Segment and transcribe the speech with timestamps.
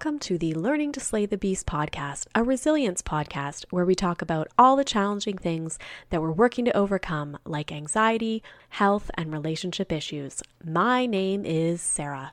[0.00, 4.22] Welcome to the Learning to Slay the Beast podcast, a resilience podcast where we talk
[4.22, 5.78] about all the challenging things
[6.08, 10.42] that we're working to overcome, like anxiety, health, and relationship issues.
[10.64, 12.32] My name is Sarah.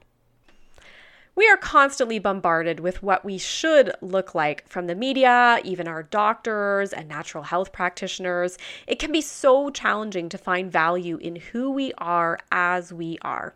[1.35, 6.03] We are constantly bombarded with what we should look like from the media, even our
[6.03, 8.57] doctors and natural health practitioners.
[8.87, 13.55] It can be so challenging to find value in who we are as we are.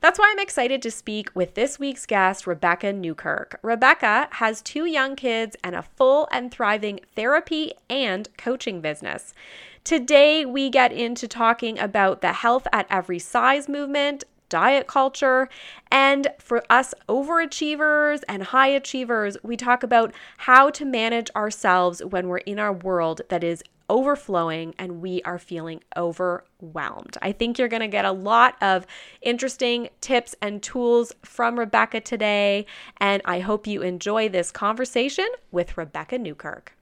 [0.00, 3.58] That's why I'm excited to speak with this week's guest, Rebecca Newkirk.
[3.62, 9.34] Rebecca has two young kids and a full and thriving therapy and coaching business.
[9.84, 15.48] Today, we get into talking about the health at every size movement, diet culture.
[15.90, 22.28] And for us overachievers and high achievers, we talk about how to manage ourselves when
[22.28, 27.18] we're in our world that is overflowing and we are feeling overwhelmed.
[27.20, 28.86] I think you're going to get a lot of
[29.20, 32.66] interesting tips and tools from Rebecca today.
[32.98, 36.72] And I hope you enjoy this conversation with Rebecca Newkirk.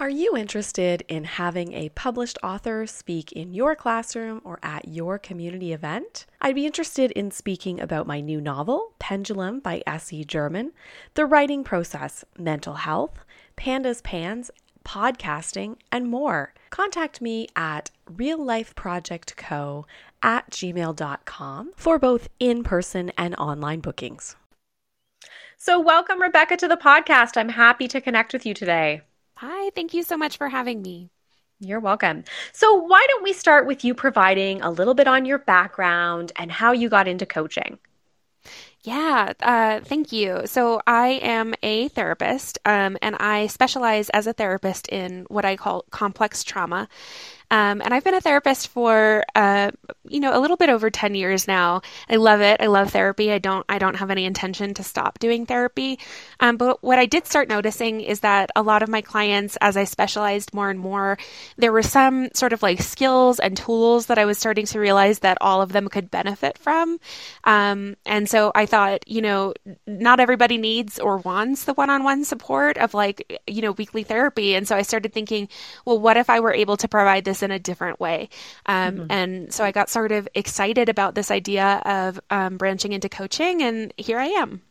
[0.00, 5.18] Are you interested in having a published author speak in your classroom or at your
[5.18, 6.24] community event?
[6.40, 10.24] I'd be interested in speaking about my new novel, Pendulum by S.E.
[10.24, 10.70] German,
[11.14, 13.18] the writing process, mental health,
[13.56, 14.52] PANDAS PANS,
[14.84, 16.54] podcasting, and more.
[16.70, 19.84] Contact me at reallifeprojectco
[20.22, 24.36] at gmail.com for both in person and online bookings.
[25.56, 27.36] So, welcome, Rebecca, to the podcast.
[27.36, 29.02] I'm happy to connect with you today.
[29.38, 31.10] Hi, thank you so much for having me.
[31.60, 32.24] You're welcome.
[32.52, 36.50] So, why don't we start with you providing a little bit on your background and
[36.50, 37.78] how you got into coaching?
[38.82, 40.42] Yeah, uh, thank you.
[40.46, 45.56] So I am a therapist, um, and I specialize as a therapist in what I
[45.56, 46.88] call complex trauma.
[47.50, 49.70] Um, and I've been a therapist for, uh,
[50.06, 51.80] you know, a little bit over 10 years now.
[52.08, 52.60] I love it.
[52.60, 53.32] I love therapy.
[53.32, 55.98] I don't, I don't have any intention to stop doing therapy.
[56.40, 59.76] Um, but what I did start noticing is that a lot of my clients, as
[59.76, 61.18] I specialized more and more,
[61.56, 65.20] there were some sort of like skills and tools that I was starting to realize
[65.20, 66.98] that all of them could benefit from.
[67.44, 69.54] Um, and so I thought, you know,
[69.86, 74.54] not everybody needs or wants the one-on-one support of like, you know, weekly therapy.
[74.54, 75.48] And so I started thinking,
[75.86, 78.28] well, what if I were able to provide this in a different way.
[78.66, 79.06] Um, mm-hmm.
[79.10, 83.62] And so I got sort of excited about this idea of um, branching into coaching,
[83.62, 84.62] and here I am.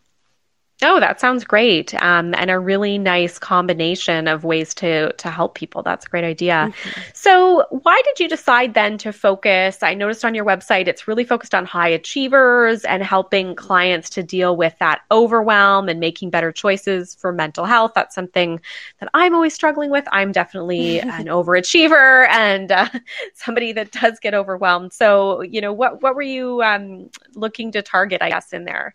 [0.84, 5.56] Oh, that sounds great, um, and a really nice combination of ways to to help
[5.56, 5.82] people.
[5.82, 6.72] That's a great idea.
[6.72, 7.02] Mm-hmm.
[7.16, 9.82] So, why did you decide then to focus?
[9.82, 14.22] I noticed on your website it's really focused on high achievers and helping clients to
[14.22, 17.94] deal with that overwhelm and making better choices for mental health.
[17.96, 18.62] That's something
[19.00, 20.06] that I'm always struggling with.
[20.12, 22.88] I'm definitely an overachiever and uh,
[23.34, 24.94] somebody that does get overwhelmed.
[24.94, 28.22] So, you know, what what were you um, looking to target?
[28.22, 28.94] I guess in there.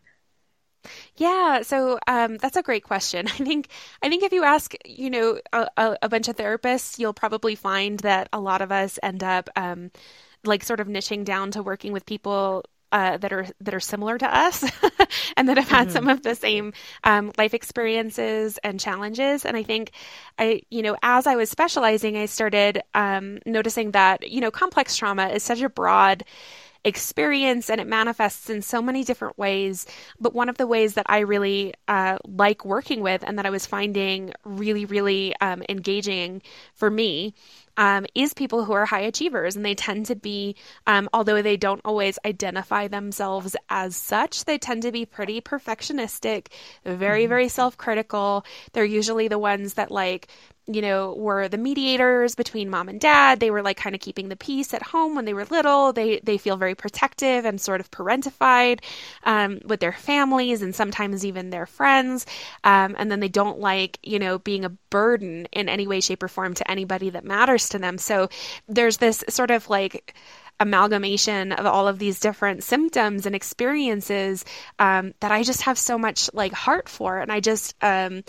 [1.23, 3.27] Yeah, so um, that's a great question.
[3.29, 3.69] I think
[4.03, 8.01] I think if you ask, you know, a, a, bunch of therapists, you'll probably find
[8.01, 9.93] that a lot of us end up um,
[10.45, 14.19] like sort of niching down to working with people uh, that are that are similar
[14.19, 14.65] to us
[15.37, 15.93] and that have had mm-hmm.
[15.93, 16.73] some of the same
[17.05, 19.45] um, life experiences and challenges.
[19.45, 19.93] And I think
[20.41, 24.97] I, you know, as I was specializing, I started um, noticing that you know complex
[24.97, 26.25] trauma is such a broad
[26.85, 29.87] experience and it manifests in so many different ways.
[30.21, 33.51] But one of the ways that I really uh, like working with and that I
[33.51, 36.43] was finding really, really um, engaging
[36.75, 37.35] for me
[37.77, 39.57] um, is people who are high achievers.
[39.57, 40.57] And they tend to be,
[40.87, 46.49] um, although they don't always identify themselves as such, they tend to be pretty perfectionistic,
[46.85, 47.29] very, mm-hmm.
[47.29, 48.45] very self critical.
[48.73, 50.29] They're usually the ones that like
[50.67, 53.41] you know, were the mediators between mom and dad.
[53.41, 55.93] They were like kind of keeping the peace at home when they were little.
[55.93, 58.81] They they feel very protective and sort of parentified
[59.25, 62.27] um, with their families and sometimes even their friends.
[62.63, 66.23] Um, and then they don't like you know being a burden in any way, shape,
[66.23, 67.99] or form to anybody that matters to them.
[67.99, 68.29] So
[68.69, 70.15] there's this sort of like
[70.61, 74.45] amalgamation of all of these different symptoms and experiences
[74.79, 78.23] um, that I just have so much like heart for, and I just um,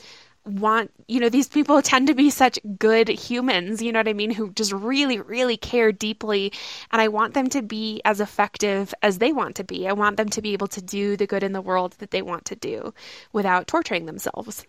[0.46, 4.14] want, you know, these people tend to be such good humans, you know what I
[4.14, 6.52] mean, who just really, really care deeply.
[6.92, 9.88] And I want them to be as effective as they want to be.
[9.88, 12.22] I want them to be able to do the good in the world that they
[12.22, 12.94] want to do
[13.32, 14.66] without torturing themselves.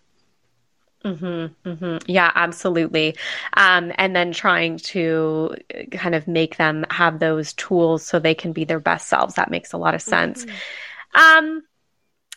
[1.03, 1.97] Mm-hmm, mm-hmm.
[2.07, 3.15] Yeah, absolutely.
[3.53, 5.55] Um, and then trying to
[5.91, 9.35] kind of make them have those tools so they can be their best selves.
[9.35, 10.45] That makes a lot of sense.
[10.45, 11.45] Mm-hmm.
[11.47, 11.63] Um,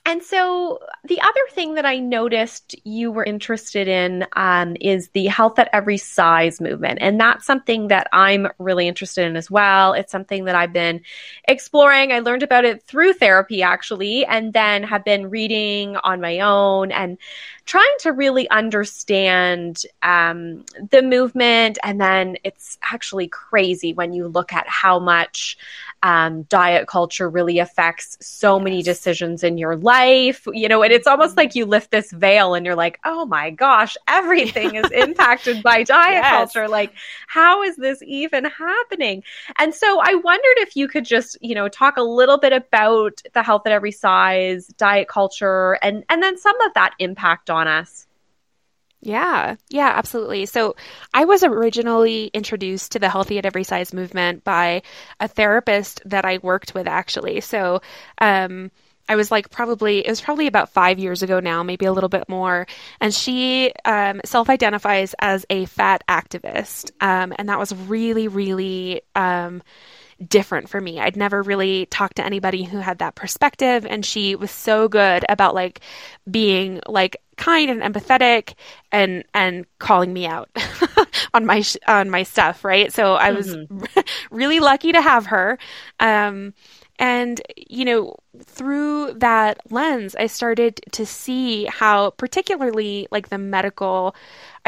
[0.05, 5.27] and so the other thing that I noticed you were interested in um, is the
[5.27, 6.99] health at every size movement.
[7.03, 9.93] And that's something that I'm really interested in as well.
[9.93, 11.03] It's something that I've been
[11.47, 12.12] exploring.
[12.12, 16.91] I learned about it through therapy, actually, and then have been reading on my own
[16.91, 17.19] and
[17.69, 21.79] trying to really understand um, the movement.
[21.82, 25.59] And then it's actually crazy when you look at how much
[26.03, 30.47] um, diet culture really affects so many decisions in your life.
[30.50, 33.50] You know, and it's almost like you lift this veil and you're like, oh my
[33.50, 36.31] gosh, everything is impacted by diet yes.
[36.31, 36.69] culture.
[36.69, 36.94] Like,
[37.26, 39.23] how is this even happening?
[39.59, 43.21] And so I wondered if you could just, you know, talk a little bit about
[43.35, 47.57] the health at every size, diet culture, and and then some of that impact on
[47.66, 48.06] us.
[49.00, 50.46] Yeah, yeah, absolutely.
[50.46, 50.75] So
[51.14, 54.82] I was originally introduced to the Healthy at Every Size movement by
[55.20, 57.40] a therapist that I worked with, actually.
[57.40, 57.81] So,
[58.20, 58.70] um,
[59.08, 62.10] I was like probably it was probably about five years ago now, maybe a little
[62.10, 62.66] bit more.
[63.00, 69.62] And she um, self-identifies as a fat activist, um, and that was really, really um,
[70.26, 71.00] different for me.
[71.00, 75.25] I'd never really talked to anybody who had that perspective, and she was so good
[75.28, 75.81] about like
[76.31, 78.55] being like kind and empathetic
[78.93, 80.50] and and calling me out
[81.35, 82.93] on my on my stuff, right?
[82.93, 83.85] So I was mm-hmm.
[84.31, 85.58] really lucky to have her.
[86.00, 86.52] Um,
[86.99, 94.14] and, you know, through that lens, I started to see how, particularly like the medical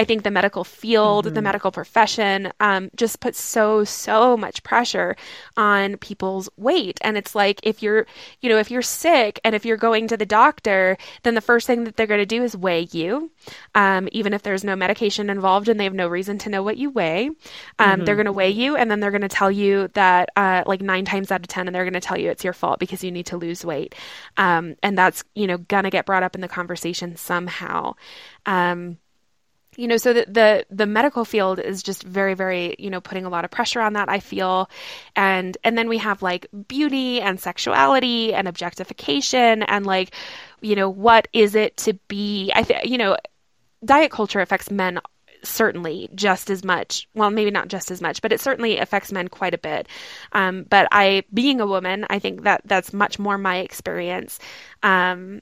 [0.00, 1.34] I think the medical field, mm-hmm.
[1.34, 5.14] the medical profession, um, just puts so so much pressure
[5.58, 6.98] on people's weight.
[7.02, 8.06] And it's like if you're,
[8.40, 11.66] you know, if you're sick and if you're going to the doctor, then the first
[11.66, 13.30] thing that they're going to do is weigh you,
[13.74, 16.78] um, even if there's no medication involved and they have no reason to know what
[16.78, 17.26] you weigh.
[17.26, 17.36] Um,
[17.78, 18.04] mm-hmm.
[18.04, 20.80] They're going to weigh you and then they're going to tell you that uh, like
[20.80, 23.04] nine times out of ten, and they're going to tell you it's your fault because
[23.04, 23.94] you need to lose weight.
[24.36, 27.94] Um, and that's you know gonna get brought up in the conversation somehow.
[28.46, 28.98] Um,
[29.76, 33.24] you know so the, the the medical field is just very very you know putting
[33.24, 34.68] a lot of pressure on that i feel
[35.14, 40.14] and and then we have like beauty and sexuality and objectification and like
[40.60, 43.16] you know what is it to be i think you know
[43.84, 44.98] diet culture affects men
[45.42, 49.28] certainly just as much well maybe not just as much but it certainly affects men
[49.28, 49.88] quite a bit
[50.32, 54.38] um, but i being a woman i think that that's much more my experience
[54.82, 55.40] um,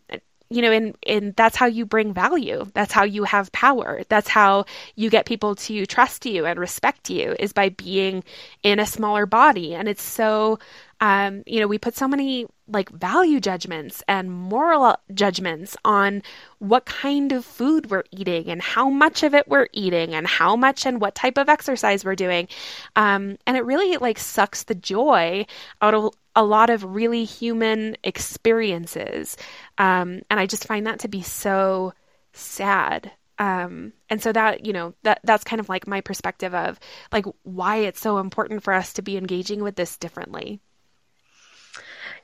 [0.50, 2.66] you know, and and that's how you bring value.
[2.72, 4.02] That's how you have power.
[4.08, 4.64] That's how
[4.96, 8.24] you get people to trust you and respect you is by being
[8.62, 9.74] in a smaller body.
[9.74, 10.58] And it's so
[11.00, 16.22] um, you know, we put so many like value judgments and moral judgments on
[16.58, 20.54] what kind of food we're eating and how much of it we're eating and how
[20.54, 22.48] much and what type of exercise we're doing.
[22.94, 25.46] Um, and it really like sucks the joy
[25.80, 29.36] out of a lot of really human experiences.
[29.78, 31.94] Um, and I just find that to be so
[32.32, 33.10] sad.
[33.38, 36.78] Um, and so that, you know, that that's kind of like my perspective of
[37.12, 40.60] like why it's so important for us to be engaging with this differently.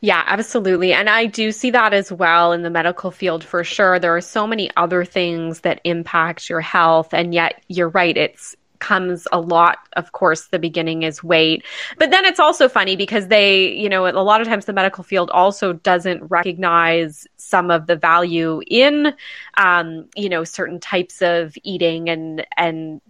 [0.01, 0.93] Yeah, absolutely.
[0.93, 3.99] And I do see that as well in the medical field for sure.
[3.99, 7.13] There are so many other things that impact your health.
[7.13, 11.65] And yet, you're right, it's comes a lot of course the beginning is weight
[11.99, 15.03] but then it's also funny because they you know a lot of times the medical
[15.03, 19.15] field also doesn't recognize some of the value in
[19.57, 23.01] um, you know certain types of eating and and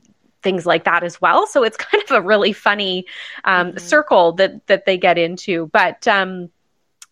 [0.42, 3.04] things like that as well so it's kind of a really funny
[3.44, 3.78] um, mm-hmm.
[3.78, 6.50] circle that that they get into but um,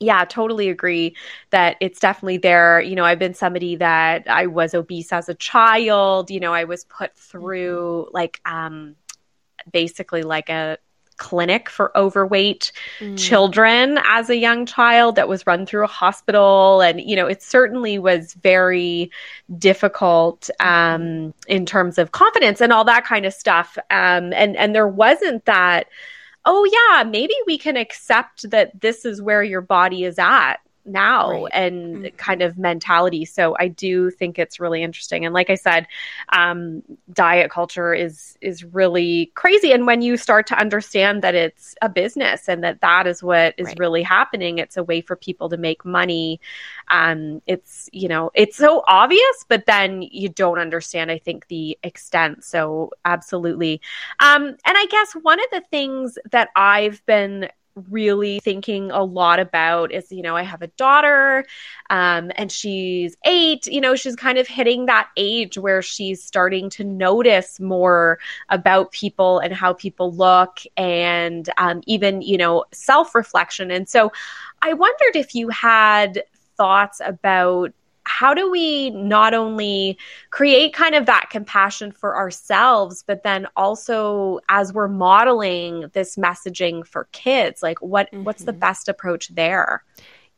[0.03, 1.17] yeah, totally agree
[1.51, 2.81] that it's definitely there.
[2.81, 6.31] You know, I've been somebody that I was obese as a child.
[6.31, 8.97] You know, I was put through like um
[9.71, 10.79] basically like a
[11.19, 13.17] clinic for overweight mm.
[13.17, 17.41] children as a young child that was run through a hospital and you know it
[17.41, 19.09] certainly was very
[19.57, 24.75] difficult um in terms of confidence and all that kind of stuff um and and
[24.75, 25.87] there wasn't that
[26.45, 31.45] oh yeah, maybe we can accept that this is where your body is at now
[31.45, 31.53] right.
[31.53, 32.17] and mm-hmm.
[32.17, 33.25] kind of mentality.
[33.25, 35.25] So I do think it's really interesting.
[35.25, 35.87] And like I said,
[36.31, 39.73] um, diet culture is is really crazy.
[39.73, 43.55] And when you start to understand that it's a business and that that is what
[43.57, 43.79] is right.
[43.79, 46.41] really happening, it's a way for people to make money.
[46.89, 51.11] Um, it's you know it's so obvious, but then you don't understand.
[51.11, 52.45] I think the extent.
[52.45, 53.81] So absolutely.
[54.21, 57.49] Um, and I guess one of the things that I've been
[57.89, 61.45] really thinking a lot about is you know i have a daughter
[61.91, 66.69] um, and she's eight you know she's kind of hitting that age where she's starting
[66.69, 68.19] to notice more
[68.51, 73.71] about people and how people look and um, even you know self-reflection.
[73.71, 74.13] And so
[74.61, 76.23] i wondered if you had
[76.57, 77.73] thoughts about
[78.05, 79.97] how do we not only
[80.31, 86.87] create kind of that compassion for ourselves but then also as we're modeling this messaging
[86.87, 88.25] for kids like what mm-hmm.
[88.25, 88.61] what's the mm-hmm.
[88.61, 89.85] best approach there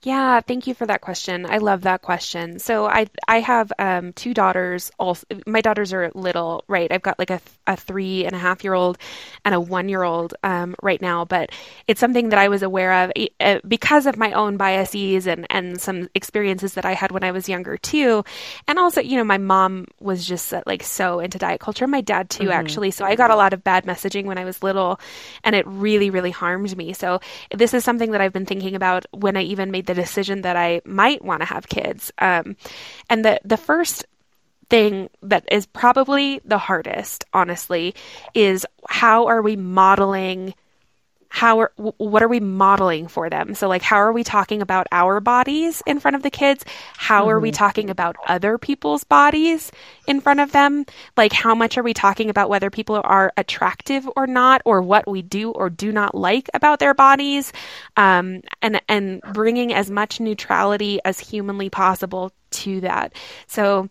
[0.05, 1.47] yeah, thank you for that question.
[1.47, 2.59] I love that question.
[2.59, 4.91] So I I have um, two daughters.
[4.99, 6.93] Also, my daughters are little, right?
[6.93, 8.99] I've got like a, a three and a half year old
[9.47, 11.25] and a one year old um, right now.
[11.25, 11.53] But
[11.89, 15.81] it's something that I was aware of uh, because of my own biases and and
[15.81, 18.25] some experiences that I had when I was younger too.
[18.69, 21.87] And also, you know, my mom was just uh, like so into diet culture.
[21.87, 22.53] My dad too, mm-hmm.
[22.53, 22.91] actually.
[22.91, 25.01] So I got a lot of bad messaging when I was little,
[25.45, 26.93] and it really really harmed me.
[26.93, 27.21] So
[27.51, 30.43] this is something that I've been thinking about when I even made the the decision
[30.43, 32.13] that I might want to have kids.
[32.19, 32.57] Um,
[33.09, 34.07] and the the first
[34.71, 37.95] thing that is probably the hardest, honestly,
[38.35, 40.55] is how are we modeling
[41.35, 44.87] how are what are we modeling for them so like how are we talking about
[44.93, 46.65] our bodies in front of the kids
[46.97, 47.31] how mm-hmm.
[47.31, 47.57] are we mm-hmm.
[47.57, 49.73] talking about other people's bodies
[50.07, 50.87] in front of them
[51.17, 55.11] like how much are we talking about whether people are attractive or not or what
[55.11, 57.53] we do or do not like about their bodies
[57.97, 63.13] um, and and bringing as much neutrality as humanly possible to that
[63.49, 63.89] so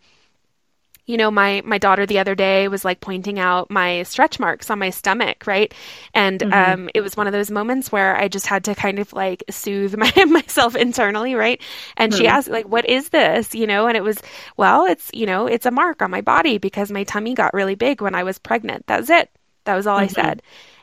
[1.05, 4.69] you know my my daughter the other day was like pointing out my stretch marks
[4.69, 5.73] on my stomach right?
[6.13, 6.53] And mm-hmm.
[6.53, 9.43] um, it was one of those moments where i just had to kind of like
[9.49, 11.61] soothe my, myself internally right?
[11.97, 12.21] And mm-hmm.
[12.21, 13.53] she asked like what is this?
[13.53, 14.17] You know and it was
[14.57, 17.75] well it's you know it's a mark on my body because my tummy got really
[17.75, 18.87] big when i was pregnant.
[18.87, 19.29] That's it.
[19.65, 20.19] That was all mm-hmm.
[20.19, 20.41] i said.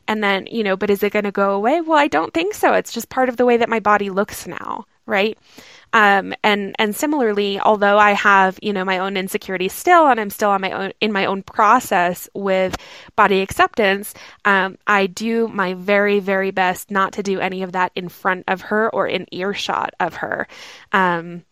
[0.08, 1.80] And then you know but is it going to go away?
[1.80, 2.74] Well i don't think so.
[2.74, 5.36] It's just part of the way that my body looks now right
[5.92, 10.30] um, and and similarly, although I have you know my own insecurities still, and I'm
[10.30, 12.76] still on my own in my own process with
[13.16, 17.92] body acceptance, um, I do my very very best not to do any of that
[17.94, 20.46] in front of her or in earshot of her.
[20.92, 21.44] Um,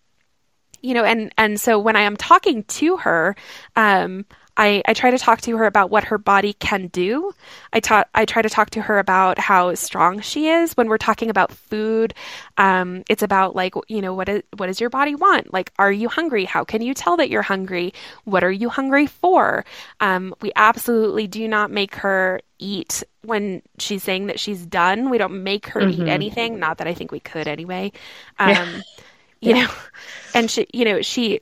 [0.83, 3.35] you know, and and so when I am talking to her,
[3.75, 4.25] um,
[4.59, 7.33] I, I try to talk to her about what her body can do.
[7.73, 10.77] I taught I try to talk to her about how strong she is.
[10.77, 12.13] When we're talking about food,
[12.57, 15.53] um, it's about like you know what is what does your body want?
[15.53, 16.45] Like, are you hungry?
[16.45, 17.95] How can you tell that you're hungry?
[18.25, 19.65] What are you hungry for?
[20.01, 25.09] Um, we absolutely do not make her eat when she's saying that she's done.
[25.09, 26.03] We don't make her mm-hmm.
[26.03, 26.59] eat anything.
[26.59, 27.93] Not that I think we could anyway.
[28.41, 28.81] Um, yeah.
[29.41, 29.67] You yeah.
[29.67, 29.73] know,
[30.35, 31.41] and she, you know, she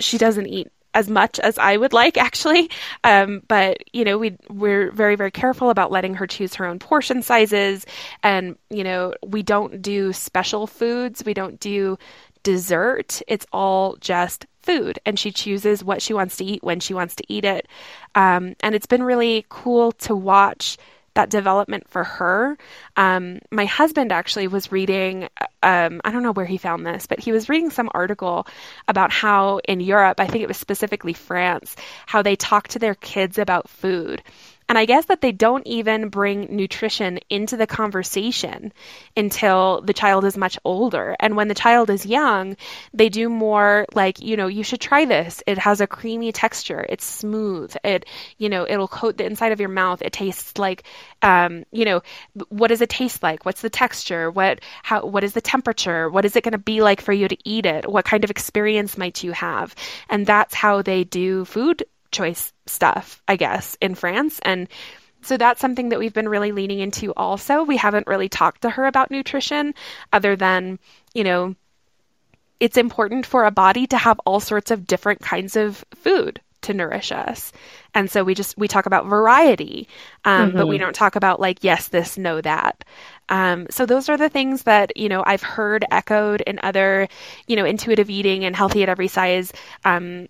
[0.00, 2.70] she doesn't eat as much as I would like, actually.
[3.04, 6.78] Um, but you know, we we're very very careful about letting her choose her own
[6.78, 7.86] portion sizes,
[8.22, 11.24] and you know, we don't do special foods.
[11.24, 11.98] We don't do
[12.42, 13.20] dessert.
[13.28, 17.14] It's all just food, and she chooses what she wants to eat when she wants
[17.16, 17.66] to eat it.
[18.14, 20.76] Um, and it's been really cool to watch
[21.18, 22.56] that development for her.
[22.96, 25.24] Um, my husband actually was reading,
[25.64, 28.46] um, I don't know where he found this, but he was reading some article
[28.86, 31.74] about how in Europe, I think it was specifically France,
[32.06, 34.22] how they talk to their kids about food.
[34.68, 38.72] And I guess that they don't even bring nutrition into the conversation
[39.16, 41.16] until the child is much older.
[41.20, 42.56] And when the child is young,
[42.92, 45.42] they do more like, you know, you should try this.
[45.46, 46.84] It has a creamy texture.
[46.88, 47.74] It's smooth.
[47.82, 48.04] It,
[48.36, 50.02] you know, it'll coat the inside of your mouth.
[50.02, 50.82] It tastes like,
[51.22, 52.02] um, you know,
[52.50, 53.46] what does it taste like?
[53.46, 54.30] What's the texture?
[54.30, 56.10] What, how, what is the temperature?
[56.10, 57.90] What is it going to be like for you to eat it?
[57.90, 59.74] What kind of experience might you have?
[60.10, 64.40] And that's how they do food choice stuff, I guess, in France.
[64.42, 64.68] And
[65.22, 67.62] so that's something that we've been really leaning into also.
[67.62, 69.74] We haven't really talked to her about nutrition
[70.12, 70.78] other than,
[71.12, 71.54] you know,
[72.60, 76.74] it's important for a body to have all sorts of different kinds of food to
[76.74, 77.52] nourish us.
[77.94, 79.88] And so we just we talk about variety,
[80.24, 80.58] um, mm-hmm.
[80.58, 80.84] but we mm-hmm.
[80.84, 82.84] don't talk about like yes, this, no, that.
[83.28, 87.08] Um, so those are the things that you know I've heard echoed in other
[87.46, 89.52] you know intuitive eating and healthy at every size
[89.84, 90.28] um,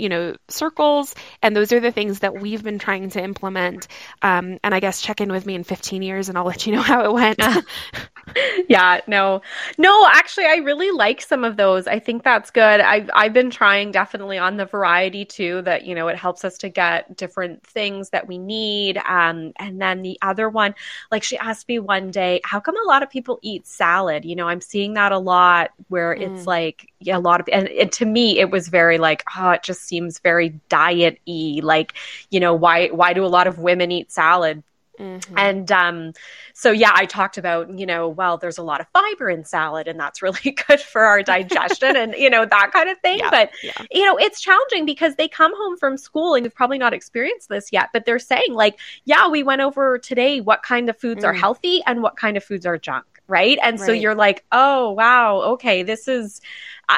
[0.00, 1.14] you know, circles.
[1.42, 3.86] And those are the things that we've been trying to implement.
[4.22, 6.72] Um, and I guess check in with me in 15 years and I'll let you
[6.72, 7.40] know how it went.
[8.68, 9.42] yeah, no,
[9.78, 11.86] no, actually, I really like some of those.
[11.86, 12.80] I think that's good.
[12.80, 16.56] I've, I've been trying definitely on the variety too, that, you know, it helps us
[16.58, 18.96] to get different things that we need.
[18.98, 20.74] Um, and then the other one,
[21.10, 24.24] like she asked me one day, how come a lot of people eat salad?
[24.24, 26.20] You know, I'm seeing that a lot where mm.
[26.20, 29.50] it's like, yeah, a lot of, and, and to me, it was very like, oh,
[29.50, 31.60] it just seems very diet y.
[31.62, 31.94] Like,
[32.30, 34.62] you know, why why do a lot of women eat salad?
[35.00, 35.38] Mm-hmm.
[35.38, 36.12] And um,
[36.52, 39.88] so, yeah, I talked about, you know, well, there's a lot of fiber in salad,
[39.88, 43.18] and that's really good for our digestion and, you know, that kind of thing.
[43.20, 43.72] Yeah, but, yeah.
[43.90, 47.48] you know, it's challenging because they come home from school and you've probably not experienced
[47.48, 51.24] this yet, but they're saying, like, yeah, we went over today what kind of foods
[51.24, 51.28] mm.
[51.28, 53.06] are healthy and what kind of foods are junk.
[53.26, 53.58] Right.
[53.62, 53.86] And right.
[53.86, 56.40] so you're like, oh, wow, okay, this is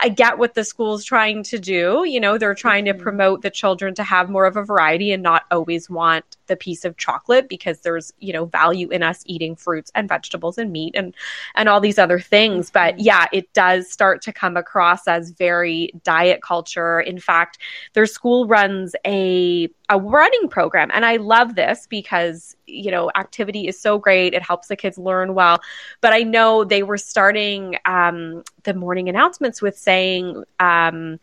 [0.01, 2.05] I get what the school's trying to do.
[2.07, 2.97] You know, they're trying mm-hmm.
[2.97, 6.57] to promote the children to have more of a variety and not always want the
[6.57, 10.73] piece of chocolate because there's, you know, value in us eating fruits and vegetables and
[10.73, 11.15] meat and
[11.55, 12.71] and all these other things.
[12.71, 13.05] But mm-hmm.
[13.05, 17.01] yeah, it does start to come across as very diet culture.
[17.01, 17.59] In fact,
[17.93, 23.69] their school runs a a running program and I love this because, you know, activity
[23.69, 24.33] is so great.
[24.33, 25.61] It helps the kids learn well.
[26.01, 31.19] But I know they were starting um, the morning announcements with saying, um,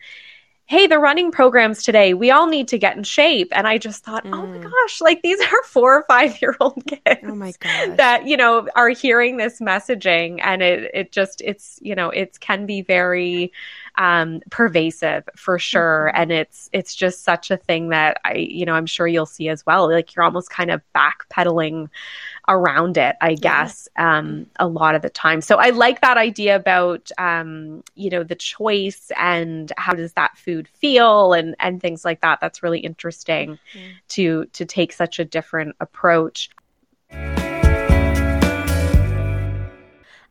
[0.70, 3.48] hey, the running programs today, we all need to get in shape.
[3.50, 4.32] And I just thought, mm.
[4.32, 4.62] oh my mm.
[4.62, 7.52] gosh, like these are four or five year old kids oh my
[7.96, 10.38] that, you know, are hearing this messaging.
[10.40, 13.52] And it, it just, it's, you know, it can be very
[13.96, 16.12] um, pervasive for sure.
[16.14, 16.22] Mm-hmm.
[16.22, 19.48] And it's, it's just such a thing that I, you know, I'm sure you'll see
[19.48, 19.90] as well.
[19.90, 21.88] Like you're almost kind of backpedaling
[22.48, 24.18] around it, I guess, yeah.
[24.18, 25.40] um, a lot of the time.
[25.40, 30.36] So I like that idea about, um, you know, the choice and how does that
[30.36, 32.40] food feel and, and things like that.
[32.40, 33.90] That's really interesting mm-hmm.
[34.08, 36.50] to, to take such a different approach.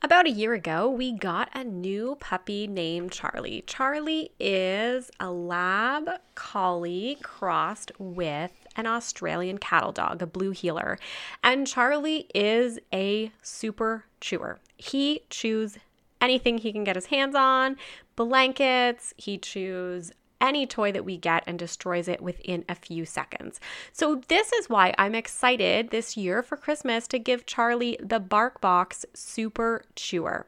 [0.01, 3.65] About a year ago, we got a new puppy named Charlie.
[3.68, 10.98] Charlie is a lab collie crossed with an Australian cattle dog, a blue heeler.
[11.44, 14.60] And Charlie is a super chewer.
[14.77, 15.77] He chews
[16.22, 17.75] anything he can get his hands on,
[18.15, 23.60] blankets, he chews any toy that we get and destroys it within a few seconds.
[23.91, 29.05] So, this is why I'm excited this year for Christmas to give Charlie the BarkBox
[29.13, 30.46] Super Chewer.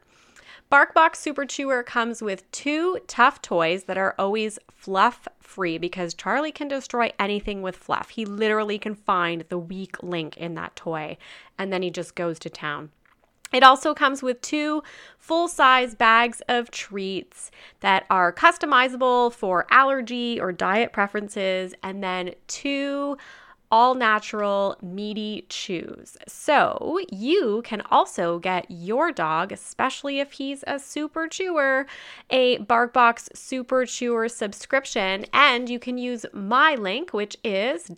[0.72, 6.50] BarkBox Super Chewer comes with two tough toys that are always fluff free because Charlie
[6.50, 8.08] can destroy anything with fluff.
[8.08, 11.18] He literally can find the weak link in that toy
[11.58, 12.90] and then he just goes to town.
[13.52, 14.82] It also comes with two
[15.18, 22.34] full size bags of treats that are customizable for allergy or diet preferences, and then
[22.46, 23.16] two
[23.72, 26.18] all natural meaty chews.
[26.28, 31.86] So you can also get your dog, especially if he's a super chewer,
[32.28, 35.24] a BarkBox Super Chewer subscription.
[35.32, 37.88] And you can use my link, which is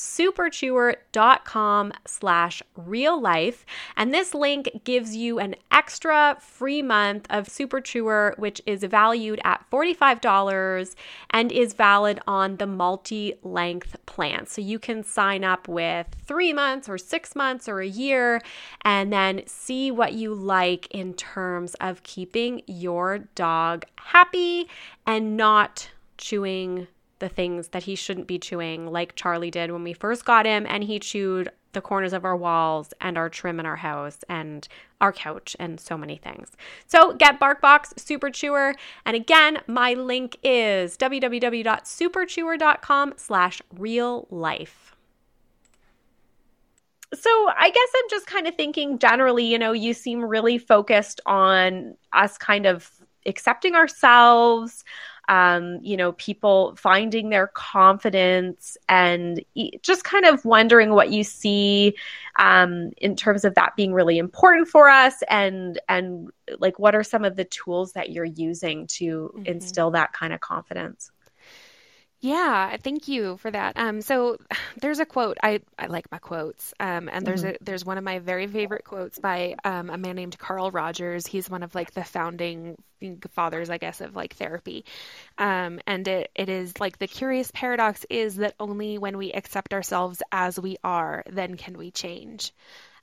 [0.00, 3.66] www.superchewer.com slash real life.
[3.96, 9.40] And this link gives you an extra free month of Super Chewer, which is valued
[9.44, 10.94] at $45
[11.30, 14.46] and is valid on the multi-length length plan.
[14.46, 18.40] So you can sign up with three months or six months or a year
[18.82, 24.68] and then see what you like in terms of keeping your dog happy
[25.06, 26.88] and not chewing
[27.20, 30.66] the things that he shouldn't be chewing, like Charlie did when we first got him,
[30.68, 34.66] and he chewed the corners of our walls and our trim in our house and
[35.00, 36.50] our couch and so many things.
[36.86, 38.74] So get BarkBox Super Chewer.
[39.06, 44.96] And again, my link is www.superchewer.com slash real life.
[47.12, 51.20] So I guess I'm just kind of thinking generally, you know, you seem really focused
[51.26, 52.88] on us kind of
[53.26, 54.84] accepting ourselves,
[55.30, 59.42] um, you know, people finding their confidence and
[59.80, 61.94] just kind of wondering what you see
[62.40, 67.04] um, in terms of that being really important for us and and like what are
[67.04, 69.46] some of the tools that you're using to mm-hmm.
[69.46, 71.12] instill that kind of confidence
[72.20, 73.76] yeah, thank you for that.
[73.76, 74.36] Um, so
[74.80, 75.38] there's a quote.
[75.42, 76.74] I, I like my quotes.
[76.78, 77.62] Um, and there's mm-hmm.
[77.62, 81.26] a there's one of my very favorite quotes by um, a man named Carl Rogers.
[81.26, 82.76] He's one of like the founding
[83.30, 84.84] fathers, I guess, of like therapy.
[85.38, 89.72] Um, and it, it is like the curious paradox is that only when we accept
[89.72, 92.52] ourselves as we are, then can we change.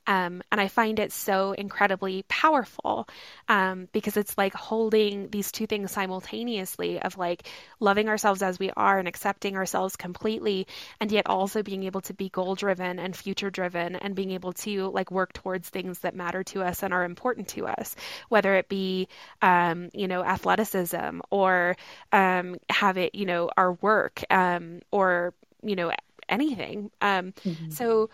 [0.08, 3.06] Um, and I find it so incredibly powerful
[3.46, 7.46] um, because it's like holding these two things simultaneously of like
[7.78, 10.66] loving ourselves as we are and accepting ourselves completely,
[10.98, 14.54] and yet also being able to be goal driven and future driven and being able
[14.54, 17.94] to like work towards things that matter to us and are important to us,
[18.30, 19.08] whether it be,
[19.42, 21.76] um, you know, athleticism or
[22.12, 25.92] um, have it, you know, our work um, or, you know,
[26.30, 26.90] anything.
[27.02, 27.70] Um, mm-hmm.
[27.70, 28.08] So,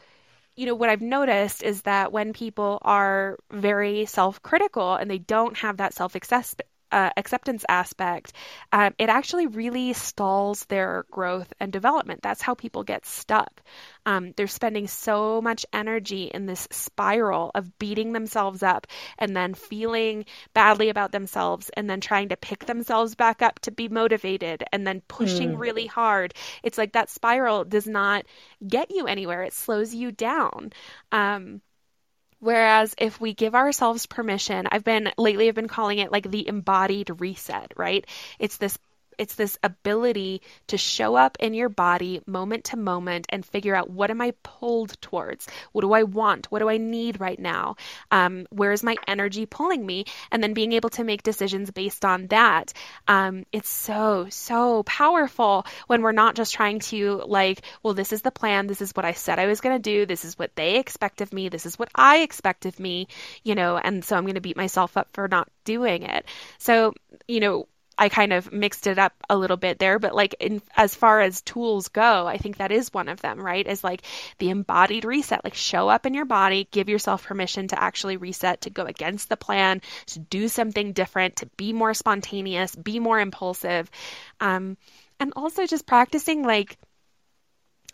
[0.57, 5.19] you know, what I've noticed is that when people are very self critical and they
[5.19, 6.17] don't have that self
[6.95, 8.33] uh, acceptance aspect,
[8.71, 12.23] um, it actually really stalls their growth and development.
[12.23, 13.63] That's how people get stuck.
[14.07, 18.87] Um, they're spending so much energy in this spiral of beating themselves up
[19.19, 23.73] and then feeling badly about themselves and then trying to pick themselves back up to
[23.73, 25.59] be motivated and then pushing mm.
[25.59, 26.33] really hard.
[26.63, 28.25] It's like that spiral does not
[28.65, 30.73] get you anywhere, it slows you down.
[31.11, 31.61] Um,
[32.45, 36.47] Whereas if we give ourselves permission, I've been lately I've been calling it like the
[36.47, 38.07] embodied reset, right?
[38.39, 38.79] It's this
[39.19, 43.91] it's this ability to show up in your body moment to moment and figure out
[43.91, 45.47] what am I pulled towards?
[45.73, 46.51] What do I want?
[46.51, 47.77] What do I need right now?
[48.11, 50.05] Um, where is my energy pulling me?
[50.31, 52.73] And then being able to make decisions based on that.
[53.09, 58.23] Um, it's so, so powerful when we're not just trying to, like, well, this is
[58.23, 58.67] the plan.
[58.67, 60.07] This is what I said I was going to do.
[60.07, 61.49] This is what they expect of me.
[61.49, 63.09] This is what I expect of me,
[63.43, 66.27] you know, and so I'm going to beat myself up for not doing it.
[66.59, 66.95] So,
[67.27, 67.67] you know,
[67.97, 71.21] I kind of mixed it up a little bit there, but like in as far
[71.21, 73.67] as tools go, I think that is one of them, right?
[73.67, 74.03] Is like
[74.39, 78.63] the embodied reset, like show up in your body, give yourself permission to actually reset,
[78.63, 83.21] to go against the plan, to do something different, to be more spontaneous, be more
[83.21, 83.91] impulsive.
[84.41, 84.77] Um,
[85.21, 86.77] and also just practicing like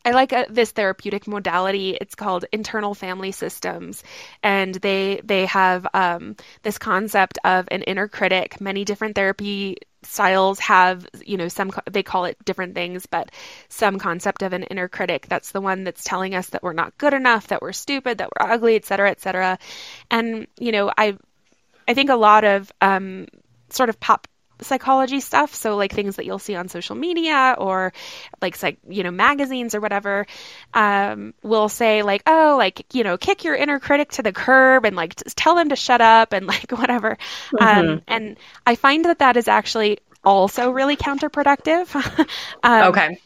[0.05, 1.97] I like uh, this therapeutic modality.
[2.01, 4.03] It's called internal family systems,
[4.43, 8.61] and they they have um, this concept of an inner critic.
[8.61, 13.31] Many different therapy styles have, you know, some they call it different things, but
[13.69, 15.27] some concept of an inner critic.
[15.29, 18.29] That's the one that's telling us that we're not good enough, that we're stupid, that
[18.29, 19.59] we're ugly, et cetera, et cetera.
[20.11, 21.17] And you know, I
[21.87, 23.27] I think a lot of um,
[23.69, 24.27] sort of pop
[24.63, 25.55] psychology stuff.
[25.55, 27.93] So like things that you'll see on social media or
[28.41, 30.27] like psych, you know magazines or whatever
[30.75, 34.85] um, will say like oh like you know kick your inner critic to the curb
[34.85, 37.19] and like tell them to shut up and like whatever.
[37.59, 37.89] Um, mm-hmm.
[37.91, 41.89] um, and i find that that is actually also really counterproductive.
[42.63, 43.19] Um, okay.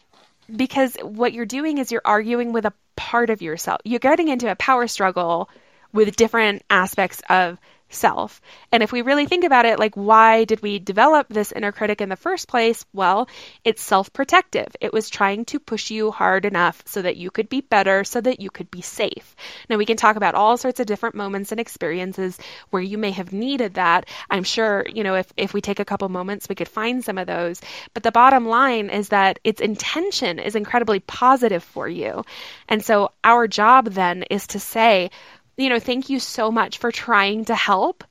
[0.53, 3.81] because what you're doing is you're arguing with a part of yourself.
[3.83, 5.49] You're getting into a power struggle
[5.91, 7.57] with different aspects of
[7.95, 8.41] self.
[8.71, 12.01] And if we really think about it, like, why did we develop this inner critic
[12.01, 12.85] in the first place?
[12.93, 13.27] Well,
[13.63, 14.67] it's self protective.
[14.81, 18.21] It was trying to push you hard enough so that you could be better, so
[18.21, 19.35] that you could be safe.
[19.69, 22.37] Now, we can talk about all sorts of different moments and experiences
[22.69, 24.07] where you may have needed that.
[24.29, 27.17] I'm sure, you know, if, if we take a couple moments, we could find some
[27.17, 27.61] of those.
[27.93, 32.23] But the bottom line is that its intention is incredibly positive for you.
[32.67, 35.11] And so our job then is to say,
[35.57, 38.03] you know, thank you so much for trying to help.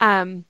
[0.00, 0.44] Um,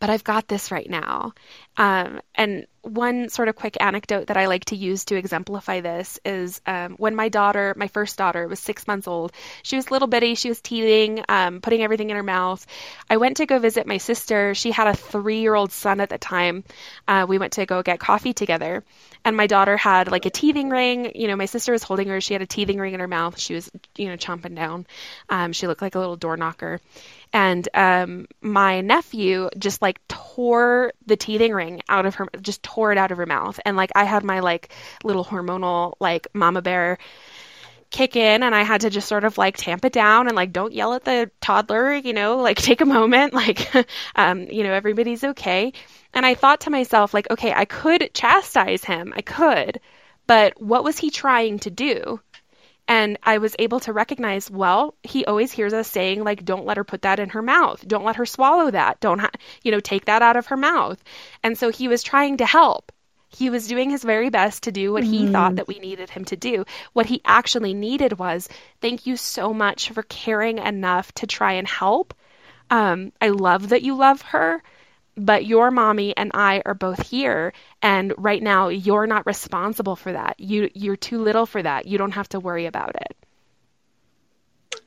[0.00, 1.32] but I've got this right now.
[1.76, 6.18] Um, and one sort of quick anecdote that I like to use to exemplify this
[6.24, 9.32] is um, when my daughter, my first daughter, was six months old.
[9.62, 10.34] She was little bitty.
[10.34, 12.64] She was teething, um, putting everything in her mouth.
[13.10, 14.54] I went to go visit my sister.
[14.54, 16.64] She had a three year old son at the time.
[17.06, 18.84] Uh, we went to go get coffee together.
[19.24, 21.12] And my daughter had like a teething ring.
[21.14, 22.20] You know, my sister was holding her.
[22.20, 23.38] She had a teething ring in her mouth.
[23.38, 24.86] She was, you know, chomping down.
[25.28, 26.80] Um, she looked like a little door knocker
[27.32, 32.92] and um, my nephew just like tore the teething ring out of her just tore
[32.92, 33.58] it out of her mouth.
[33.64, 34.70] And like i had my like
[35.04, 36.98] little hormonal like mama bear
[37.90, 40.52] kick in and i had to just sort of like tamp it down and like
[40.52, 43.74] don't yell at the toddler you know like take a moment like
[44.16, 45.72] um, you know everybody's okay.
[46.12, 49.12] And i thought to myself like okay i could chastise him.
[49.16, 49.80] I could.
[50.26, 52.20] But what was he trying to do
[52.88, 56.78] and I was able to recognize, well, he always hears us saying, like, don't let
[56.78, 57.86] her put that in her mouth.
[57.86, 58.98] Don't let her swallow that.
[59.00, 59.30] Don't, ha-
[59.62, 61.02] you know, take that out of her mouth.
[61.42, 62.90] And so he was trying to help.
[63.28, 65.32] He was doing his very best to do what he mm.
[65.32, 66.64] thought that we needed him to do.
[66.94, 68.48] What he actually needed was,
[68.80, 72.14] thank you so much for caring enough to try and help.
[72.70, 74.62] Um, I love that you love her
[75.18, 77.52] but your mommy and I are both here
[77.82, 80.38] and right now you're not responsible for that.
[80.38, 81.86] You you're too little for that.
[81.86, 83.16] You don't have to worry about it.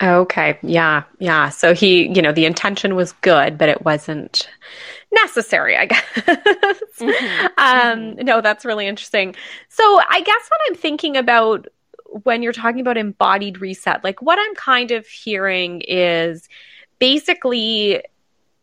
[0.01, 0.57] Okay.
[0.63, 1.03] Yeah.
[1.19, 1.49] Yeah.
[1.49, 4.47] So he, you know, the intention was good, but it wasn't
[5.11, 6.03] necessary, I guess.
[6.15, 7.45] Mm-hmm.
[7.57, 8.25] um, mm-hmm.
[8.25, 9.35] no, that's really interesting.
[9.69, 11.67] So I guess what I'm thinking about
[12.23, 16.49] when you're talking about embodied reset, like what I'm kind of hearing is
[16.99, 18.01] basically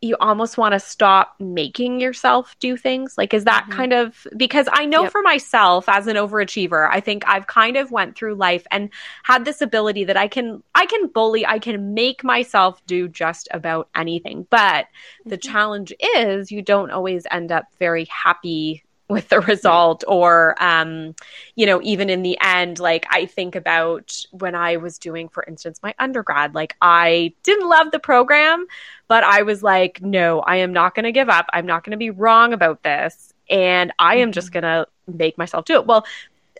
[0.01, 3.73] you almost want to stop making yourself do things like is that mm-hmm.
[3.73, 5.13] kind of because i know yep.
[5.13, 8.91] for myself as an overachiever i think i've kind of went through life and
[9.25, 13.49] had this ability that i can i can bully i can make myself do just
[13.53, 15.31] about anything but mm-hmm.
[15.31, 21.15] the challenge is you don't always end up very happy with the result or um
[21.57, 25.45] you know even in the end like i think about when i was doing for
[25.45, 28.67] instance my undergrad like i didn't love the program
[29.09, 31.93] but i was like no i am not going to give up i'm not going
[31.93, 34.61] to be wrong about this and i am just mm-hmm.
[34.61, 36.05] going to make myself do it well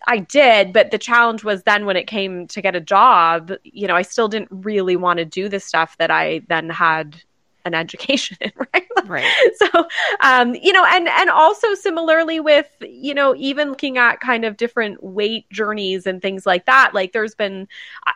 [0.07, 3.85] I did, but the challenge was then when it came to get a job, you
[3.85, 7.21] know, I still didn't really want to do the stuff that I then had
[7.65, 8.87] an education in, right?
[9.05, 9.31] Right.
[9.55, 9.87] So,
[10.21, 14.57] um, you know, and and also similarly with, you know, even looking at kind of
[14.57, 16.93] different weight journeys and things like that.
[16.93, 17.67] Like, there's been,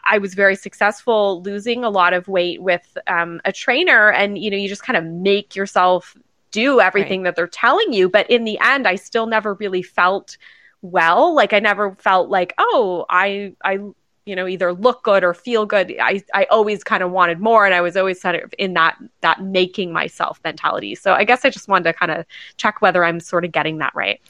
[0.06, 4.52] I was very successful losing a lot of weight with um, a trainer, and you
[4.52, 6.16] know, you just kind of make yourself
[6.52, 7.30] do everything right.
[7.30, 10.38] that they're telling you, but in the end, I still never really felt
[10.82, 11.34] well.
[11.34, 13.80] Like, I never felt like, oh, I I
[14.26, 15.96] you know either look good or feel good.
[16.02, 18.98] I i always kind of wanted more and i was always kind of in that
[19.22, 20.96] that making myself mentality.
[20.96, 22.26] So i guess i just wanted to kind of
[22.58, 24.22] check whether i'm sort of getting that right.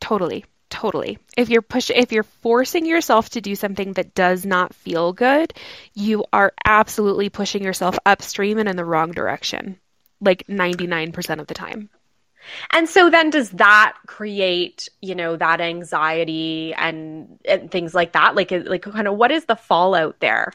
[0.00, 1.18] Totally totally.
[1.36, 5.52] If you're push if you're forcing yourself to do something that does not feel good
[5.94, 9.78] you are absolutely pushing yourself upstream and in the wrong direction
[10.20, 11.88] like 99% of the time
[12.72, 18.34] and so then does that create, you know, that anxiety and, and things like that?
[18.34, 20.52] Like, like kind of what is the fallout there?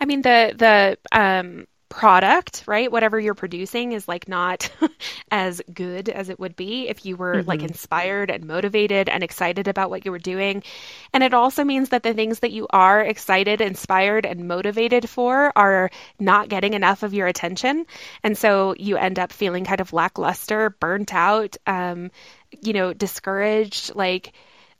[0.00, 2.90] I mean, the, the, um, product, right?
[2.90, 4.68] Whatever you're producing is like not
[5.30, 7.48] as good as it would be if you were mm-hmm.
[7.48, 10.64] like inspired and motivated and excited about what you were doing.
[11.12, 15.52] And it also means that the things that you are excited, inspired, and motivated for
[15.54, 17.86] are not getting enough of your attention.
[18.24, 22.10] And so you end up feeling kind of lackluster, burnt out, um,
[22.60, 24.32] you know, discouraged, like,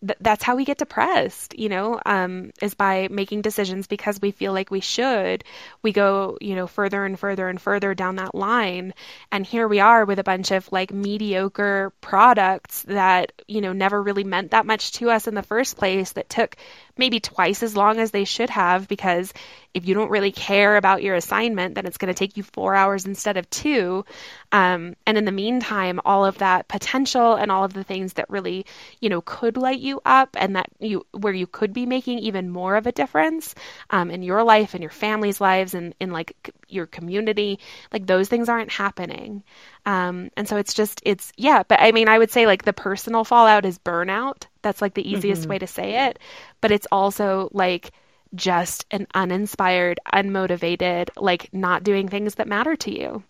[0.06, 4.30] th- that's how we get depressed, you know, um, is by making decisions because we
[4.30, 5.44] feel like we should.
[5.82, 8.94] We go, you know, further and further and further down that line.
[9.32, 14.02] And here we are with a bunch of like mediocre products that, you know, never
[14.02, 16.56] really meant that much to us in the first place that took
[16.96, 19.32] maybe twice as long as they should have because
[19.74, 22.76] if you don't really care about your assignment, then it's going to take you four
[22.76, 24.04] hours instead of two.
[24.52, 28.30] Um, and in the meantime, all of that potential and all of the things that
[28.30, 28.66] really,
[29.00, 32.48] you know, could light you up and that you where you could be making even
[32.50, 33.56] more of a difference
[33.90, 37.58] um, in your life and your family's lives and in like your community,
[37.92, 39.42] like those things aren't happening.
[39.86, 42.72] Um, and so it's just it's yeah, but I mean, I would say like the
[42.72, 44.44] personal fallout is burnout.
[44.64, 45.50] That's like the easiest mm-hmm.
[45.50, 46.18] way to say it.
[46.60, 47.92] But it's also like
[48.34, 53.22] just an uninspired, unmotivated, like not doing things that matter to you.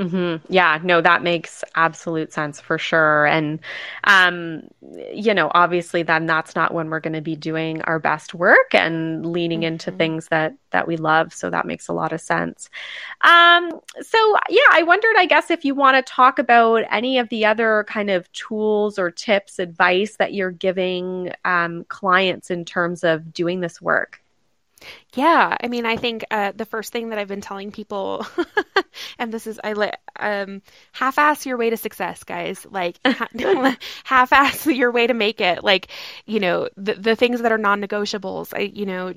[0.00, 0.50] Mm-hmm.
[0.50, 3.26] Yeah, no, that makes absolute sense for sure.
[3.26, 3.58] And,
[4.04, 4.62] um,
[5.12, 8.74] you know, obviously, then that's not when we're going to be doing our best work
[8.74, 9.74] and leaning mm-hmm.
[9.74, 11.34] into things that that we love.
[11.34, 12.70] So that makes a lot of sense.
[13.20, 17.28] Um, so yeah, I wondered, I guess, if you want to talk about any of
[17.28, 23.04] the other kind of tools or tips, advice that you're giving um, clients in terms
[23.04, 24.22] of doing this work.
[25.14, 28.26] Yeah, I mean, I think uh, the first thing that I've been telling people,
[29.18, 30.62] and this is I let um,
[30.92, 32.66] half-ass your way to success, guys.
[32.68, 32.98] Like
[34.04, 35.64] half-ass your way to make it.
[35.64, 35.88] Like
[36.26, 38.54] you know the the things that are non-negotiables.
[38.54, 39.14] I you know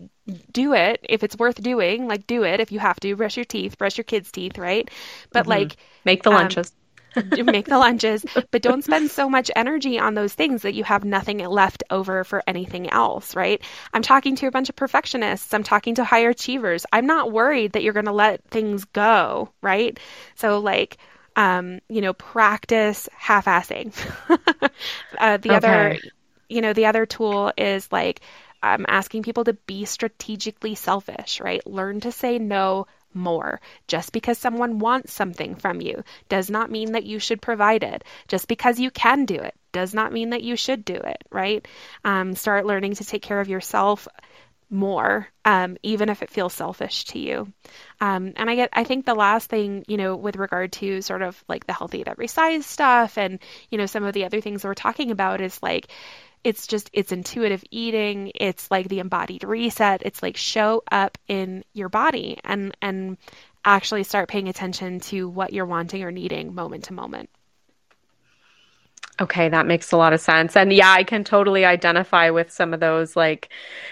[0.52, 2.08] do it if it's worth doing.
[2.08, 3.16] Like do it if you have to.
[3.16, 4.90] Brush your teeth, brush your kids' teeth, right?
[5.32, 5.50] But mm-hmm.
[5.50, 6.70] like make the um, lunches.
[6.70, 6.83] Um,
[7.46, 11.04] make the lunches, but don't spend so much energy on those things that you have
[11.04, 13.62] nothing left over for anything else, right?
[13.94, 15.54] I'm talking to a bunch of perfectionists.
[15.54, 16.86] I'm talking to higher achievers.
[16.92, 20.00] I'm not worried that you're going to let things go, right?
[20.36, 20.98] So, like,
[21.36, 23.94] um, you know, practice half-assing.
[25.18, 25.56] uh, the okay.
[25.56, 25.98] other,
[26.50, 28.22] you know, the other tool is like
[28.64, 31.66] I'm asking people to be strategically selfish, right?
[31.68, 33.62] Learn to say no more.
[33.88, 38.04] Just because someone wants something from you does not mean that you should provide it.
[38.28, 41.68] Just because you can do it does not mean that you should do it, right?
[42.06, 44.08] Um, start learning to take care of yourself
[44.70, 47.52] more, um, even if it feels selfish to you.
[48.02, 51.22] Um, and I get, I think the last thing, you know, with regard to sort
[51.22, 54.42] of like the healthy at every size stuff and, you know, some of the other
[54.42, 55.88] things we're talking about is like,
[56.44, 58.32] it's just it's intuitive eating.
[58.36, 60.02] It's like the embodied reset.
[60.04, 63.18] It's like show up in your body and and
[63.66, 67.30] actually start paying attention to what you're wanting or needing moment to moment
[69.22, 70.56] Okay, that makes a lot of sense.
[70.58, 73.50] And yeah, I can totally identify with some of those, like,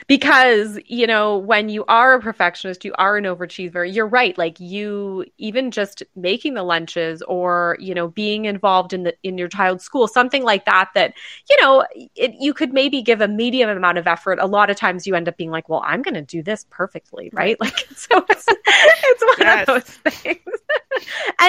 [0.07, 4.35] because, you know, when you are a perfectionist, you are an overachiever, you're right.
[4.35, 9.37] Like, you, even just making the lunches or, you know, being involved in the, in
[9.37, 11.13] your child's school, something like that, that,
[11.47, 14.39] you know, it, you could maybe give a medium amount of effort.
[14.41, 16.65] A lot of times you end up being like, well, I'm going to do this
[16.71, 17.59] perfectly, right?
[17.59, 19.61] Like, so it's, it's one yes.
[19.61, 20.39] of those things.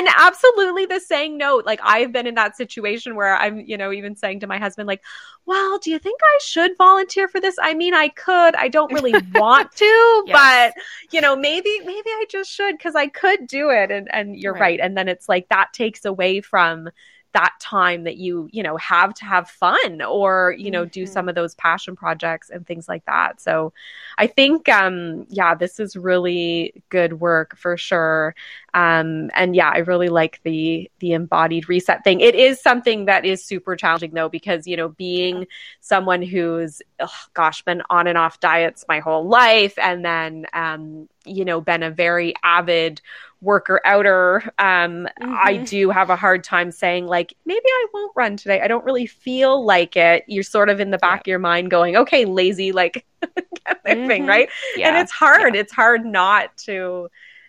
[0.06, 1.62] And absolutely the saying no.
[1.64, 4.86] Like, I've been in that situation where I'm, you know, even saying to my husband,
[4.86, 5.02] like,
[5.46, 7.56] well, do you think I should volunteer for this?
[7.62, 8.54] I mean, I could.
[8.56, 10.72] I don't really want to, yes.
[10.74, 13.90] but you know, maybe maybe I just should because I could do it.
[13.90, 14.60] And and you're right.
[14.60, 14.80] right.
[14.80, 16.90] And then it's like that takes away from
[17.32, 20.90] that time that you you know have to have fun or you know mm-hmm.
[20.90, 23.40] do some of those passion projects and things like that.
[23.40, 23.72] So
[24.18, 28.34] i think um yeah this is really good work for sure.
[28.74, 32.20] Um and yeah i really like the the embodied reset thing.
[32.20, 35.46] It is something that is super challenging though because you know being
[35.80, 41.08] someone who's oh, gosh been on and off diets my whole life and then um
[41.24, 43.00] you know been a very avid
[43.42, 45.34] worker outer um mm-hmm.
[45.42, 48.84] i do have a hard time saying like maybe i won't run today i don't
[48.84, 51.20] really feel like it you're sort of in the back yeah.
[51.20, 54.06] of your mind going okay lazy like get mm-hmm.
[54.06, 54.88] thing right yeah.
[54.88, 55.60] and it's hard yeah.
[55.60, 57.08] it's hard not to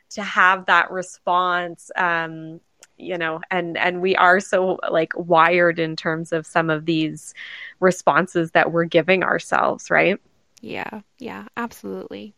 [0.09, 2.59] to have that response um
[2.97, 7.35] you know and and we are so like wired in terms of some of these
[7.79, 10.19] responses that we're giving ourselves right
[10.61, 12.33] yeah yeah absolutely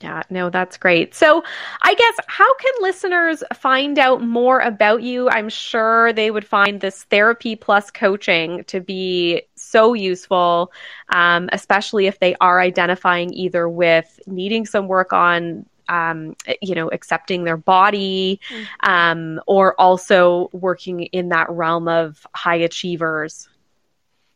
[0.00, 1.14] yeah, no, that's great.
[1.14, 1.44] So,
[1.82, 5.28] I guess how can listeners find out more about you?
[5.28, 10.72] I'm sure they would find this therapy plus coaching to be so useful,
[11.10, 16.88] um, especially if they are identifying either with needing some work on um, you know,
[16.88, 18.90] accepting their body, mm-hmm.
[18.90, 23.48] um, or also working in that realm of high achievers.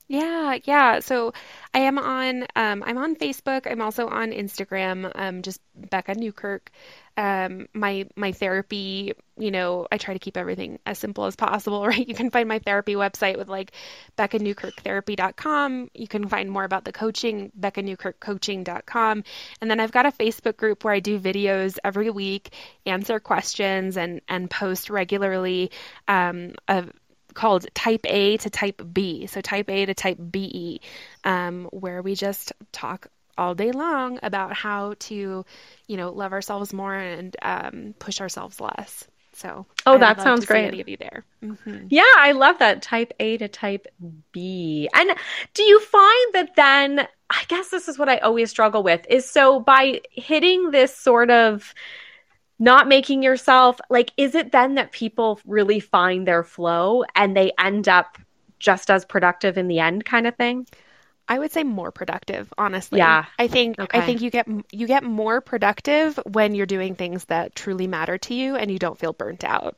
[0.09, 1.01] Yeah, yeah.
[1.01, 1.33] So
[1.75, 3.69] I am on um, I'm on Facebook.
[3.69, 5.11] I'm also on Instagram.
[5.12, 6.71] Um, just Becca Newkirk.
[7.16, 11.85] Um, my my therapy, you know, I try to keep everything as simple as possible,
[11.87, 12.07] right?
[12.07, 13.73] You can find my therapy website with like
[14.16, 15.90] beccanewkirktherapy.com.
[15.92, 19.25] You can find more about the coaching, beccanewkirkcoaching.com.
[19.61, 23.97] And then I've got a Facebook group where I do videos every week, answer questions
[23.97, 25.73] and and post regularly
[26.07, 26.92] um, of
[27.37, 29.27] called Type A to Type B.
[29.27, 30.81] So Type A to Type BE,
[31.22, 33.07] um, where we just talk
[33.38, 35.44] all day long about how to,
[35.87, 39.07] you know, love ourselves more and um, push ourselves less.
[39.35, 40.64] So, oh, that sounds great.
[40.64, 41.22] any of you there?
[41.42, 41.88] Mm-hmm.
[41.90, 43.87] Yeah, I love that type A to type
[44.33, 44.88] B.
[44.94, 45.11] And
[45.53, 47.07] do you find that then?
[47.29, 51.31] I guess this is what I always struggle with is so by hitting this sort
[51.31, 51.75] of
[52.59, 57.53] not making yourself like is it then that people really find their flow and they
[57.59, 58.19] end up
[58.59, 60.66] just as productive in the end kind of thing
[61.29, 62.99] I would say more productive, honestly.
[62.99, 63.25] Yeah.
[63.38, 63.99] I think okay.
[63.99, 68.16] I think you get you get more productive when you're doing things that truly matter
[68.19, 69.77] to you and you don't feel burnt out.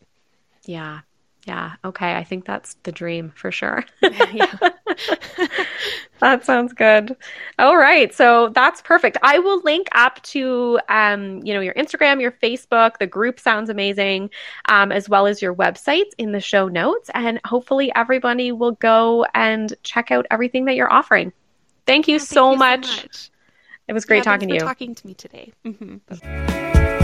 [0.65, 1.01] Yeah.
[1.49, 1.73] Yeah.
[1.83, 2.15] Okay.
[2.15, 3.83] I think that's the dream for sure.
[4.03, 4.75] that
[6.45, 7.17] sounds good.
[7.59, 8.15] All right.
[8.15, 9.17] So that's perfect.
[9.23, 12.99] I will link up to, um, you know, your Instagram, your Facebook.
[12.99, 14.29] The group sounds amazing,
[14.69, 17.09] um, as well as your websites in the show notes.
[17.15, 21.33] And hopefully everybody will go and check out everything that you're offering.
[21.87, 22.87] Thank you, yeah, so, thank you much.
[22.87, 23.31] so, much.
[23.89, 24.61] It was great yeah, talking to you.
[24.61, 25.55] talking to me today.
[25.65, 26.98] Mm-hmm.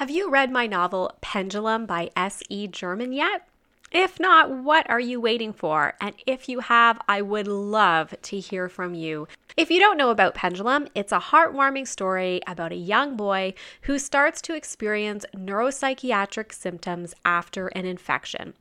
[0.00, 2.68] Have you read my novel Pendulum by S.E.
[2.68, 3.46] German yet?
[3.92, 5.92] If not, what are you waiting for?
[6.00, 9.28] And if you have, I would love to hear from you.
[9.58, 13.98] If you don't know about Pendulum, it's a heartwarming story about a young boy who
[13.98, 18.54] starts to experience neuropsychiatric symptoms after an infection.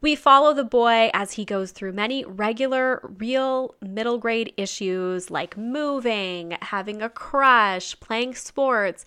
[0.00, 5.56] We follow the boy as he goes through many regular, real middle grade issues like
[5.56, 9.04] moving, having a crush, playing sports,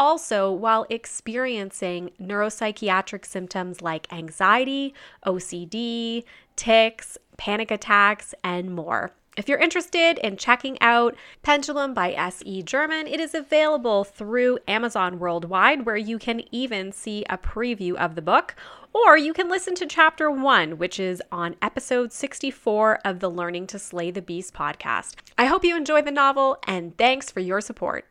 [0.00, 4.94] also while experiencing neuropsychiatric symptoms like anxiety,
[5.26, 6.24] OCD,
[6.56, 9.12] tics, panic attacks, and more.
[9.36, 12.62] If you're interested in checking out Pendulum by S.E.
[12.62, 18.14] German, it is available through Amazon worldwide, where you can even see a preview of
[18.14, 18.56] the book.
[18.94, 23.66] Or you can listen to chapter one, which is on episode 64 of the Learning
[23.68, 25.16] to Slay the Beast podcast.
[25.36, 28.06] I hope you enjoy the novel, and thanks for your support.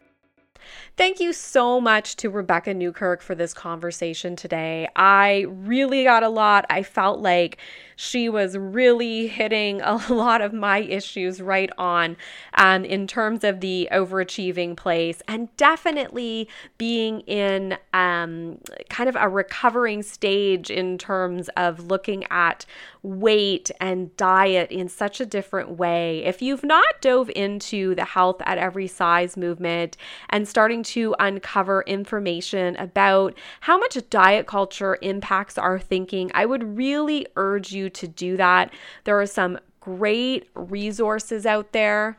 [0.98, 4.88] Thank you so much to Rebecca Newkirk for this conversation today.
[4.96, 6.66] I really got a lot.
[6.70, 7.58] I felt like
[7.96, 12.16] she was really hitting a lot of my issues right on
[12.54, 18.58] um, in terms of the overachieving place and definitely being in um,
[18.90, 22.66] kind of a recovering stage in terms of looking at
[23.02, 26.24] weight and diet in such a different way.
[26.26, 29.96] If you've not dove into the health at every size movement
[30.30, 36.78] and starting to uncover information about how much diet culture impacts our thinking, I would
[36.78, 38.74] really urge you to do that.
[39.06, 42.18] There are some great resources out there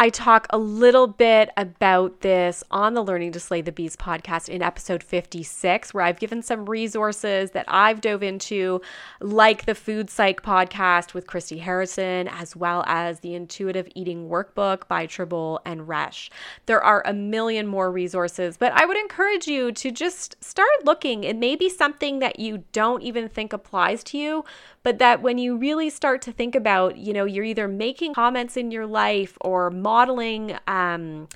[0.00, 4.48] I talk a little bit about this on the Learning to Slay the Beast podcast
[4.48, 8.80] in episode 56, where I've given some resources that I've dove into,
[9.20, 14.86] like the Food Psych podcast with Christy Harrison, as well as the Intuitive Eating Workbook
[14.86, 16.30] by Tribole and Resch.
[16.66, 21.24] There are a million more resources, but I would encourage you to just start looking.
[21.24, 24.44] It may be something that you don't even think applies to you,
[24.82, 28.56] but that when you really start to think about, you know, you're either making comments
[28.56, 31.28] in your life or modeling um,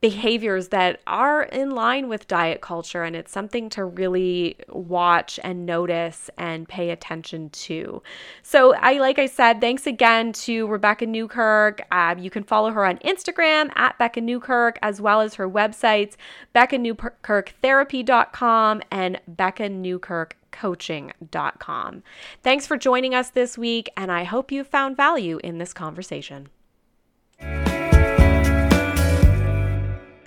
[0.00, 3.02] behaviors that are in line with diet culture.
[3.02, 8.00] And it's something to really watch and notice and pay attention to.
[8.42, 11.82] So, I, like I said, thanks again to Rebecca Newkirk.
[11.92, 16.16] Um, you can follow her on Instagram at Becca Newkirk, as well as her websites,
[16.54, 22.02] BeccaNewkirkTherapy.com and Becca Newkirk coaching.com.
[22.42, 26.48] Thanks for joining us this week, and I hope you found value in this conversation.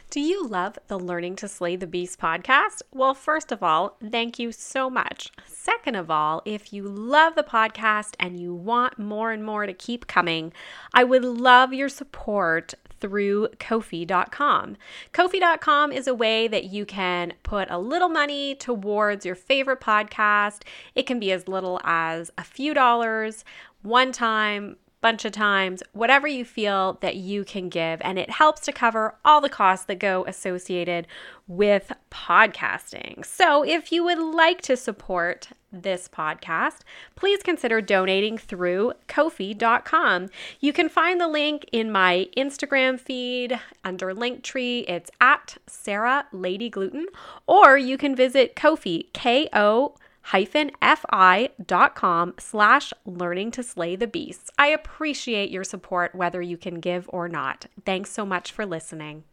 [0.09, 2.82] Do you love the Learning to Slay the Beast podcast?
[2.93, 5.32] Well, first of all, thank you so much.
[5.47, 9.73] Second of all, if you love the podcast and you want more and more to
[9.73, 10.51] keep coming,
[10.93, 14.78] I would love your support through Ko-fi.com.
[15.12, 20.62] Ko-fi.com is a way that you can put a little money towards your favorite podcast.
[20.95, 23.43] It can be as little as a few dollars
[23.82, 27.99] one time bunch of times, whatever you feel that you can give.
[28.02, 31.08] And it helps to cover all the costs that go associated
[31.47, 33.26] with podcasting.
[33.26, 36.80] So if you would like to support this podcast,
[37.16, 40.30] please consider donating through Ko-fi.com.
[40.60, 44.89] You can find the link in my Instagram feed under Linktree.
[44.89, 47.08] It's at Sarah Lady Gluten,
[47.47, 54.49] or you can visit Kofi, Ko-fi, K-O fi.com slash learning to slay the beasts.
[54.57, 57.65] I appreciate your support whether you can give or not.
[57.86, 59.24] Thanks so much for listening.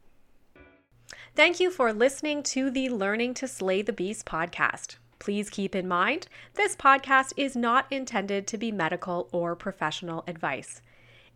[1.35, 4.97] Thank you for listening to the Learning to Slay the Beast podcast.
[5.19, 10.81] Please keep in mind, this podcast is not intended to be medical or professional advice.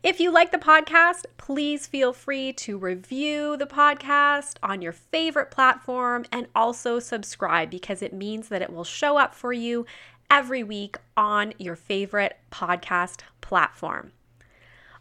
[0.02, 5.52] If you like the podcast, please feel free to review the podcast on your favorite
[5.52, 9.86] platform and also subscribe because it means that it will show up for you
[10.34, 14.12] every week on your favorite podcast platform.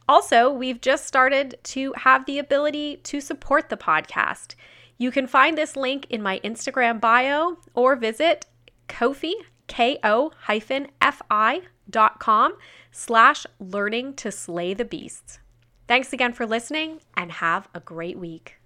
[0.07, 4.57] Also, we've just started to have the ability to support the podcast.
[4.99, 8.45] You can find this link in my Instagram bio or visit
[8.89, 9.33] Ko-fi,
[9.69, 12.55] K-O-F-I dot com
[12.91, 15.39] slash learning to slay the beasts.
[15.89, 18.57] Thanks again for listening and have a great week.